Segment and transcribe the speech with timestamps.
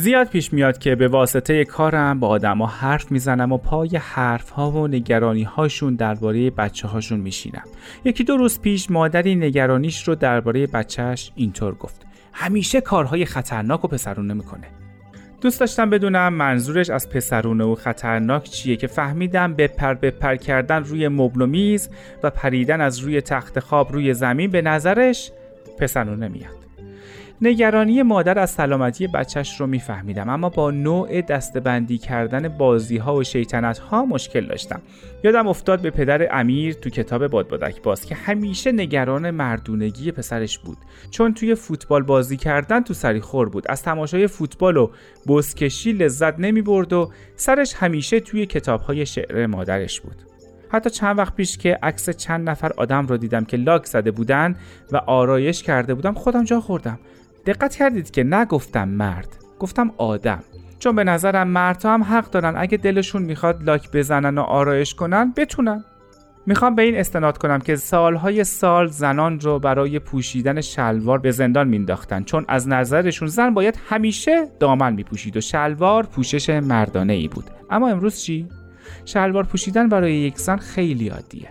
[0.00, 4.70] زیاد پیش میاد که به واسطه کارم با آدما حرف می‌زنم و پای حرف ها
[4.70, 7.62] و نگرانی هاشون درباره بچه هاشون میشینم.
[8.04, 12.06] یکی دو روز پیش مادری نگرانیش رو درباره بچهش اینطور گفت.
[12.32, 14.66] همیشه کارهای خطرناک و پسرونه می‌کنه.
[15.40, 21.08] دوست داشتم بدونم منظورش از پسرونه و خطرناک چیه که فهمیدم بپر بپر کردن روی
[21.08, 21.90] مبل و میز
[22.22, 25.30] و پریدن از روی تخت خواب روی زمین به نظرش
[25.78, 26.59] پسرونه میاد.
[27.42, 33.24] نگرانی مادر از سلامتی بچهش رو میفهمیدم اما با نوع دستبندی کردن بازی ها و
[33.24, 34.80] شیطنت ها مشکل داشتم.
[35.24, 40.78] یادم افتاد به پدر امیر تو کتاب بادبادک باز که همیشه نگران مردونگی پسرش بود.
[41.10, 43.64] چون توی فوتبال بازی کردن تو سری خور بود.
[43.68, 44.90] از تماشای فوتبال و
[45.26, 50.16] بزکشی لذت نمی برد و سرش همیشه توی کتاب های شعر مادرش بود.
[50.68, 54.56] حتی چند وقت پیش که عکس چند نفر آدم رو دیدم که لاک زده بودن
[54.92, 56.98] و آرایش کرده بودم خودم جا خوردم.
[57.46, 60.42] دقت کردید که نگفتم مرد گفتم آدم.
[60.78, 65.32] چون به نظرم مردها هم حق دارن اگه دلشون می‌خواد لاک بزنن و آرایش کنن
[65.36, 65.84] بتونن.
[66.46, 71.68] می‌خوام به این استناد کنم که سالهای سال زنان رو برای پوشیدن شلوار به زندان
[71.68, 77.44] مینداختن چون از نظرشون زن باید همیشه دامن میپوشید و شلوار پوشش مردانه ای بود.
[77.70, 78.48] اما امروز چی؟
[79.04, 81.48] شلوار پوشیدن برای یک زن خیلی عادیه.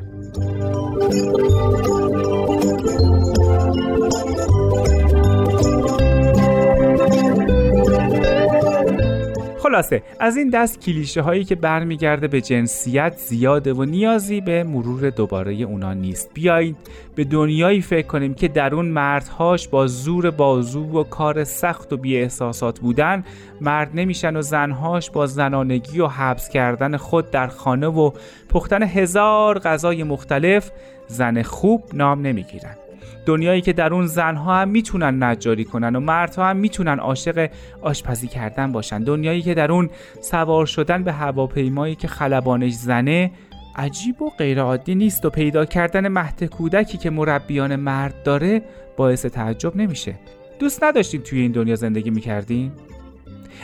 [9.80, 15.09] خلاصه از این دست کلیشه هایی که برمیگرده به جنسیت زیاده و نیازی به مرور
[15.09, 16.30] دوباره اونا نیست.
[16.33, 16.77] بیایید
[17.16, 21.97] به دنیایی فکر کنیم که در اون مردهاش با زور بازو و کار سخت و
[21.97, 23.23] بی احساسات بودن
[23.61, 28.11] مرد نمیشن و زنهاش با زنانگی و حبس کردن خود در خانه و
[28.49, 30.71] پختن هزار غذای مختلف
[31.08, 32.89] زن خوب نام نمی‌گیرن.
[33.26, 37.49] دنیایی که در اون زنها هم می‌تونن نجاری کنن و مردها هم می‌تونن عاشق
[37.82, 39.04] آشپزی کردن باشن.
[39.04, 39.89] دنیایی که در اون
[40.21, 43.32] سوار شدن به هواپیمایی که خلبانش زنه
[43.76, 48.61] عجیب و غیرعادی نیست و پیدا کردن مهد کودکی که مربیان مرد داره
[48.98, 50.15] باعث تعجب نمیشه.
[50.59, 52.71] دوست نداشتیم توی این دنیا زندگی می‌کردیم؟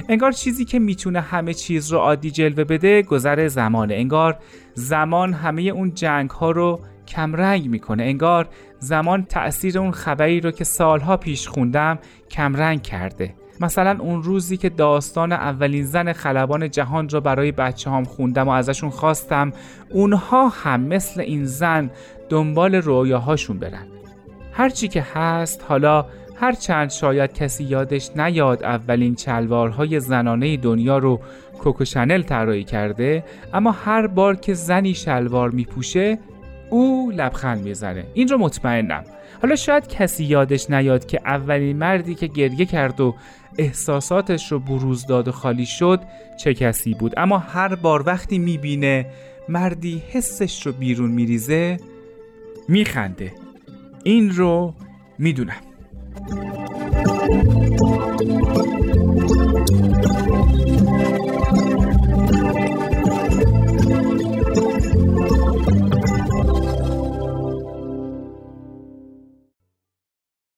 [0.10, 3.94] انگار چیزی که می‌تونه همه چیز رو عادی جلوه بده گذر زمانه.
[3.94, 4.38] انگار
[4.74, 8.04] زمان همه اون جنگ ها رو کمرنگ می‌کنه.
[8.04, 8.48] انگار
[8.80, 12.00] زمان تأثیر اون خبری رو که سالها پیش خوندم
[12.32, 13.34] کمرنگ کرده.
[13.60, 18.52] مثلا اون روزی که داستان اولین زن خلبان جهان رو برای بچه هم خوندم و
[18.52, 19.54] ازشون خواستم
[19.90, 21.92] اونها هم مثل این زن
[22.30, 23.88] دنبال رویاهاشون برن.
[24.52, 26.06] هرچی که هست حالا
[26.36, 31.20] هرچند شاید کسی یادش نیاد اولین چلوارهای زنانه دنیا رو
[31.60, 33.24] کوکو شنل طراحی کرده
[33.54, 36.20] اما هر بار که زنی شلوار میپوشه
[36.70, 38.06] او لبخند می‌زنه.
[38.14, 39.04] این رو مطمئنم.
[39.42, 43.16] حالا شاید کسی یادش نیاد که اولین مردی که گریه کرد و
[43.58, 46.02] احساساتش رو بروز داد و خالی شد
[46.40, 47.14] چه کسی بود.
[47.18, 49.06] اما هر بار وقتی می‌بینه
[49.50, 51.78] مردی حسش رو بیرون میریزه
[52.68, 53.34] میخنده.
[54.04, 54.74] این رو
[55.20, 55.62] می‌دونم.